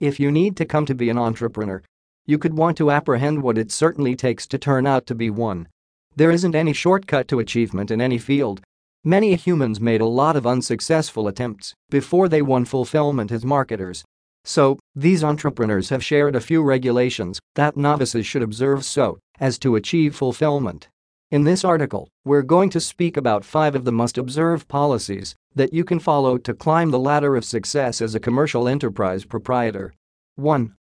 If 0.00 0.20
you 0.20 0.30
need 0.30 0.58
to 0.58 0.66
come 0.66 0.84
to 0.86 0.94
be 0.94 1.08
an 1.08 1.16
entrepreneur, 1.16 1.82
you 2.26 2.36
could 2.36 2.54
want 2.54 2.76
to 2.76 2.90
apprehend 2.90 3.42
what 3.42 3.56
it 3.56 3.72
certainly 3.72 4.14
takes 4.14 4.46
to 4.48 4.58
turn 4.58 4.86
out 4.86 5.06
to 5.06 5.14
be 5.14 5.30
one. 5.30 5.68
There 6.14 6.30
isn't 6.30 6.54
any 6.54 6.74
shortcut 6.74 7.28
to 7.28 7.38
achievement 7.38 7.90
in 7.90 8.02
any 8.02 8.18
field. 8.18 8.60
Many 9.04 9.34
humans 9.36 9.80
made 9.80 10.02
a 10.02 10.06
lot 10.06 10.36
of 10.36 10.46
unsuccessful 10.46 11.28
attempts 11.28 11.72
before 11.88 12.28
they 12.28 12.42
won 12.42 12.66
fulfillment 12.66 13.32
as 13.32 13.42
marketers. 13.42 14.04
So, 14.44 14.78
these 14.94 15.24
entrepreneurs 15.24 15.88
have 15.88 16.04
shared 16.04 16.36
a 16.36 16.40
few 16.40 16.62
regulations 16.62 17.40
that 17.54 17.78
novices 17.78 18.26
should 18.26 18.42
observe 18.42 18.84
so 18.84 19.18
as 19.40 19.58
to 19.60 19.76
achieve 19.76 20.14
fulfillment. 20.14 20.88
In 21.30 21.44
this 21.44 21.64
article, 21.64 22.06
we're 22.22 22.42
going 22.42 22.68
to 22.70 22.80
speak 22.80 23.16
about 23.16 23.46
5 23.46 23.74
of 23.74 23.84
the 23.86 23.92
must-observe 23.92 24.68
policies 24.68 25.34
that 25.56 25.72
you 25.72 25.82
can 25.84 25.98
follow 25.98 26.38
to 26.38 26.54
climb 26.54 26.90
the 26.90 26.98
ladder 26.98 27.34
of 27.34 27.44
success 27.44 28.00
as 28.00 28.14
a 28.14 28.20
commercial 28.20 28.68
enterprise 28.68 29.24
proprietor. 29.24 29.92
1. 30.36 30.74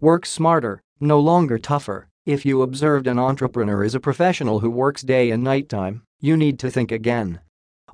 Work 0.00 0.26
smarter, 0.26 0.80
no 0.98 1.20
longer 1.20 1.58
tougher. 1.58 2.08
If 2.24 2.46
you 2.46 2.62
observed 2.62 3.06
an 3.06 3.18
entrepreneur 3.18 3.84
as 3.84 3.94
a 3.94 4.00
professional 4.00 4.60
who 4.60 4.70
works 4.70 5.02
day 5.02 5.30
and 5.30 5.44
night 5.44 5.68
time, 5.68 6.02
you 6.20 6.36
need 6.36 6.58
to 6.60 6.70
think 6.70 6.90
again. 6.90 7.40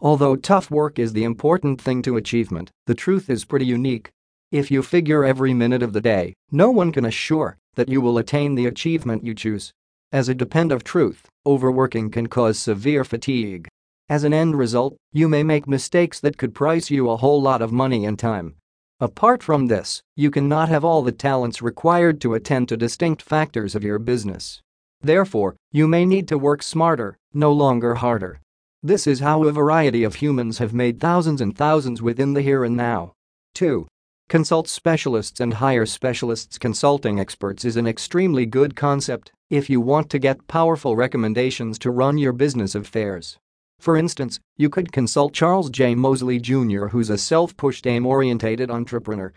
Although 0.00 0.36
tough 0.36 0.70
work 0.70 0.98
is 0.98 1.12
the 1.12 1.24
important 1.24 1.80
thing 1.80 2.02
to 2.02 2.16
achievement, 2.16 2.70
the 2.86 2.94
truth 2.94 3.28
is 3.28 3.44
pretty 3.44 3.66
unique. 3.66 4.10
If 4.52 4.70
you 4.70 4.82
figure 4.82 5.24
every 5.24 5.52
minute 5.52 5.82
of 5.82 5.92
the 5.92 6.00
day, 6.00 6.34
no 6.52 6.70
one 6.70 6.92
can 6.92 7.04
assure 7.04 7.58
that 7.74 7.88
you 7.88 8.00
will 8.00 8.16
attain 8.16 8.54
the 8.54 8.66
achievement 8.66 9.24
you 9.24 9.34
choose. 9.34 9.72
As 10.12 10.28
a 10.28 10.34
depend 10.34 10.72
of 10.72 10.84
truth, 10.84 11.26
overworking 11.44 12.10
can 12.10 12.28
cause 12.28 12.58
severe 12.58 13.04
fatigue. 13.04 13.66
As 14.10 14.24
an 14.24 14.32
end 14.32 14.56
result, 14.56 14.96
you 15.12 15.28
may 15.28 15.42
make 15.42 15.68
mistakes 15.68 16.18
that 16.20 16.38
could 16.38 16.54
price 16.54 16.90
you 16.90 17.10
a 17.10 17.18
whole 17.18 17.42
lot 17.42 17.60
of 17.60 17.72
money 17.72 18.06
and 18.06 18.18
time. 18.18 18.54
Apart 19.00 19.42
from 19.42 19.66
this, 19.66 20.02
you 20.16 20.30
cannot 20.30 20.70
have 20.70 20.82
all 20.82 21.02
the 21.02 21.12
talents 21.12 21.60
required 21.60 22.18
to 22.22 22.32
attend 22.32 22.70
to 22.70 22.76
distinct 22.76 23.20
factors 23.20 23.74
of 23.74 23.84
your 23.84 23.98
business. 23.98 24.62
Therefore, 25.02 25.56
you 25.72 25.86
may 25.86 26.06
need 26.06 26.26
to 26.28 26.38
work 26.38 26.62
smarter, 26.62 27.18
no 27.34 27.52
longer 27.52 27.96
harder. 27.96 28.40
This 28.82 29.06
is 29.06 29.20
how 29.20 29.44
a 29.44 29.52
variety 29.52 30.04
of 30.04 30.16
humans 30.16 30.56
have 30.56 30.72
made 30.72 31.00
thousands 31.00 31.42
and 31.42 31.54
thousands 31.54 32.00
within 32.00 32.32
the 32.32 32.40
here 32.42 32.64
and 32.64 32.76
now. 32.76 33.12
2. 33.56 33.86
Consult 34.30 34.68
specialists 34.68 35.38
and 35.38 35.54
hire 35.54 35.84
specialists. 35.84 36.56
Consulting 36.56 37.20
experts 37.20 37.64
is 37.64 37.76
an 37.76 37.86
extremely 37.86 38.46
good 38.46 38.74
concept 38.74 39.32
if 39.50 39.68
you 39.68 39.82
want 39.82 40.08
to 40.10 40.18
get 40.18 40.48
powerful 40.48 40.96
recommendations 40.96 41.78
to 41.80 41.90
run 41.90 42.16
your 42.16 42.32
business 42.32 42.74
affairs. 42.74 43.38
For 43.80 43.96
instance, 43.96 44.40
you 44.56 44.68
could 44.68 44.92
consult 44.92 45.32
Charles 45.32 45.70
J. 45.70 45.94
Mosley 45.94 46.40
Jr., 46.40 46.88
who's 46.88 47.10
a 47.10 47.18
self 47.18 47.56
pushed, 47.56 47.86
aim 47.86 48.06
oriented 48.06 48.70
entrepreneur. 48.70 49.32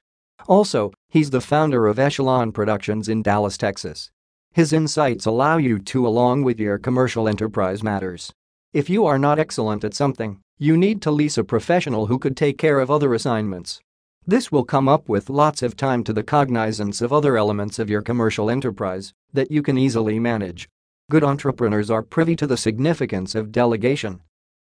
Also, 0.48 0.92
he's 1.10 1.30
the 1.30 1.42
founder 1.42 1.88
of 1.88 2.00
Echelon 2.00 2.52
Productions 2.52 3.08
in 3.08 3.22
Dallas, 3.22 3.58
Texas. 3.58 4.10
His 4.52 4.74
insights 4.74 5.26
allow 5.26 5.58
you 5.58 5.80
to, 5.80 6.06
along 6.08 6.44
with 6.44 6.60
your 6.60 6.78
commercial 6.78 7.28
enterprise 7.28 7.84
matters. 7.84 8.34
If 8.74 8.90
you 8.90 9.06
are 9.06 9.20
not 9.20 9.40
excellent 9.40 9.84
at 9.84 9.94
something, 9.94 10.40
you 10.58 10.76
need 10.76 11.02
to 11.04 11.12
lease 11.12 11.38
a 11.38 11.44
professional 11.44 12.08
who 12.08 12.18
could 12.18 12.36
take 12.36 12.58
care 12.58 12.80
of 12.80 12.90
other 12.90 13.14
assignments. 13.14 13.80
This 14.26 14.52
will 14.52 14.64
come 14.64 14.88
up 14.88 15.08
with 15.08 15.30
lots 15.30 15.62
of 15.62 15.76
time 15.76 16.04
to 16.04 16.14
the 16.14 16.24
cognizance 16.24 17.02
of 17.02 17.14
other 17.14 17.38
elements 17.38 17.80
of 17.80 17.90
your 17.90 18.02
commercial 18.02 18.50
enterprise 18.50 19.14
that 19.34 19.52
you 19.52 19.62
can 19.62 19.78
easily 19.78 20.20
manage. 20.20 20.68
Good 21.10 21.24
entrepreneurs 21.24 21.90
are 21.90 22.04
privy 22.04 22.36
to 22.38 22.48
the 22.48 22.58
significance 22.58 23.36
of 23.36 23.52
delegation. 23.52 24.22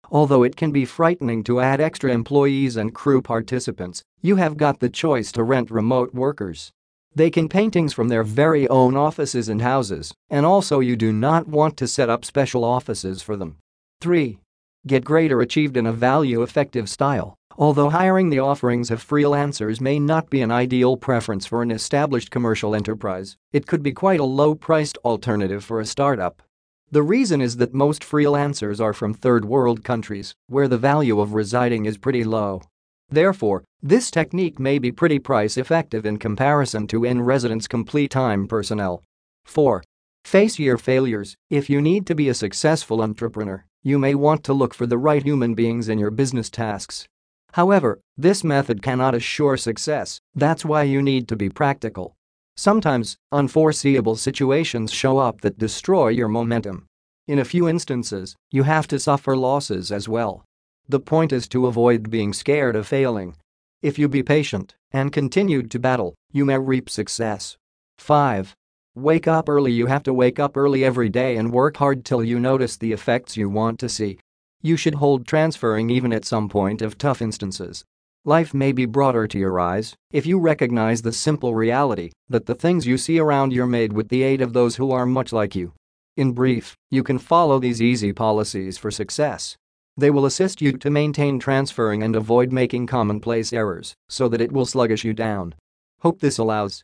Although 0.09 0.43
it 0.43 0.55
can 0.55 0.71
be 0.71 0.85
frightening 0.85 1.43
to 1.43 1.59
add 1.59 1.81
extra 1.81 2.11
employees 2.11 2.77
and 2.77 2.93
crew 2.93 3.21
participants, 3.21 4.03
you 4.21 4.37
have 4.37 4.57
got 4.57 4.79
the 4.79 4.89
choice 4.89 5.31
to 5.33 5.43
rent 5.43 5.69
remote 5.69 6.13
workers. 6.13 6.71
They 7.13 7.29
can 7.29 7.49
paintings 7.49 7.93
from 7.93 8.09
their 8.09 8.23
very 8.23 8.67
own 8.67 8.95
offices 8.95 9.49
and 9.49 9.61
houses, 9.61 10.13
and 10.29 10.45
also 10.45 10.79
you 10.79 10.95
do 10.95 11.11
not 11.11 11.47
want 11.47 11.75
to 11.77 11.87
set 11.87 12.09
up 12.09 12.23
special 12.23 12.63
offices 12.63 13.21
for 13.21 13.35
them. 13.35 13.57
3. 14.01 14.37
Get 14.85 15.03
greater 15.03 15.41
achieved 15.41 15.75
in 15.75 15.87
a 15.87 15.91
value 15.91 16.43
effective 16.43 16.87
style. 16.87 17.35
Although 17.57 17.89
hiring 17.89 18.29
the 18.29 18.39
offerings 18.39 18.91
of 18.91 19.03
freelancers 19.03 19.81
may 19.81 19.99
not 19.99 20.29
be 20.29 20.41
an 20.41 20.51
ideal 20.51 20.95
preference 20.95 21.47
for 21.47 21.63
an 21.63 21.71
established 21.71 22.29
commercial 22.29 22.75
enterprise, 22.75 23.35
it 23.51 23.65
could 23.65 23.81
be 23.81 23.91
quite 23.91 24.19
a 24.19 24.23
low-priced 24.23 24.97
alternative 25.03 25.65
for 25.65 25.79
a 25.79 25.85
startup. 25.85 26.43
The 26.89 27.03
reason 27.03 27.41
is 27.41 27.57
that 27.57 27.73
most 27.73 28.01
freelancers 28.01 28.79
are 28.79 28.93
from 28.93 29.13
third 29.13 29.43
world 29.43 29.83
countries 29.83 30.33
where 30.47 30.69
the 30.69 30.77
value 30.77 31.19
of 31.19 31.33
residing 31.33 31.85
is 31.85 31.97
pretty 31.97 32.23
low. 32.23 32.61
Therefore, 33.09 33.63
this 33.81 34.09
technique 34.09 34.57
may 34.57 34.79
be 34.79 34.91
pretty 34.91 35.19
price 35.19 35.57
effective 35.57 36.05
in 36.05 36.17
comparison 36.17 36.87
to 36.87 37.03
in 37.03 37.21
residence 37.21 37.67
complete 37.67 38.11
time 38.11 38.47
personnel. 38.47 39.03
4. 39.45 39.83
Face 40.23 40.59
your 40.59 40.77
failures. 40.77 41.35
If 41.49 41.69
you 41.69 41.81
need 41.81 42.07
to 42.07 42.15
be 42.15 42.29
a 42.29 42.33
successful 42.33 43.01
entrepreneur, 43.01 43.65
you 43.83 43.99
may 43.99 44.15
want 44.15 44.43
to 44.45 44.53
look 44.53 44.73
for 44.73 44.85
the 44.85 44.97
right 44.97 45.23
human 45.23 45.55
beings 45.55 45.87
in 45.87 45.99
your 45.99 46.11
business 46.11 46.49
tasks. 46.49 47.07
However, 47.53 48.01
this 48.17 48.43
method 48.43 48.81
cannot 48.81 49.15
assure 49.15 49.57
success, 49.57 50.19
that's 50.35 50.65
why 50.65 50.83
you 50.83 51.01
need 51.01 51.27
to 51.29 51.35
be 51.35 51.49
practical. 51.49 52.16
Sometimes, 52.57 53.17
unforeseeable 53.31 54.15
situations 54.15 54.91
show 54.91 55.19
up 55.19 55.41
that 55.41 55.59
destroy 55.59 56.07
your 56.07 56.27
momentum. 56.27 56.87
In 57.27 57.37
a 57.37 57.45
few 57.45 57.67
instances, 57.67 58.35
you 58.51 58.63
have 58.63 58.87
to 58.87 58.99
suffer 58.99 59.37
losses 59.37 59.91
as 59.91 60.09
well. 60.09 60.43
The 60.89 60.99
point 60.99 61.31
is 61.31 61.47
to 61.49 61.67
avoid 61.67 62.09
being 62.09 62.33
scared 62.33 62.75
of 62.75 62.87
failing. 62.87 63.35
If 63.83 63.99
you 63.99 64.09
be 64.09 64.23
patient 64.23 64.75
and 64.91 65.11
continue 65.11 65.61
to 65.61 65.79
battle, 65.79 66.15
you 66.31 66.45
may 66.45 66.57
reap 66.57 66.89
success. 66.89 67.57
5. 67.99 68.55
Wake 68.95 69.27
up 69.27 69.47
early 69.47 69.71
You 69.71 69.85
have 69.85 70.01
to 70.03 70.13
wake 70.13 70.39
up 70.39 70.57
early 70.57 70.83
every 70.83 71.09
day 71.09 71.37
and 71.37 71.53
work 71.53 71.77
hard 71.77 72.03
till 72.03 72.23
you 72.23 72.39
notice 72.39 72.75
the 72.75 72.91
effects 72.91 73.37
you 73.37 73.49
want 73.49 73.77
to 73.79 73.89
see. 73.89 74.17
You 74.63 74.77
should 74.77 74.95
hold 74.95 75.27
transferring 75.27 75.91
even 75.91 76.11
at 76.11 76.25
some 76.25 76.49
point 76.49 76.81
of 76.81 76.97
tough 76.97 77.21
instances. 77.21 77.85
Life 78.27 78.53
may 78.53 78.73
be 78.73 78.85
broader 78.85 79.25
to 79.25 79.39
your 79.39 79.57
eyes 79.57 79.95
if 80.11 80.25
you 80.25 80.37
recognize 80.37 81.01
the 81.01 81.13
simple 81.13 81.55
reality 81.55 82.11
that 82.27 82.45
the 82.45 82.55
things 82.55 82.85
you 82.85 82.97
see 82.97 83.19
around 83.19 83.53
you 83.53 83.63
are 83.63 83.67
made 83.67 83.93
with 83.93 84.09
the 84.09 84.21
aid 84.21 84.41
of 84.41 84.51
those 84.51 84.75
who 84.75 84.91
are 84.91 85.05
much 85.05 85.31
like 85.31 85.55
you. 85.55 85.71
In 86.17 86.33
brief, 86.33 86.75
you 86.91 87.03
can 87.03 87.19
follow 87.19 87.57
these 87.57 87.81
easy 87.81 88.11
policies 88.11 88.77
for 88.77 88.91
success. 88.91 89.55
They 89.95 90.09
will 90.09 90.25
assist 90.25 90.61
you 90.61 90.73
to 90.73 90.89
maintain 90.89 91.39
transferring 91.39 92.03
and 92.03 92.17
avoid 92.17 92.51
making 92.51 92.87
commonplace 92.87 93.53
errors 93.53 93.93
so 94.09 94.27
that 94.27 94.41
it 94.41 94.51
will 94.51 94.65
sluggish 94.65 95.05
you 95.05 95.13
down. 95.13 95.55
Hope 96.01 96.19
this 96.19 96.37
allows 96.37 96.83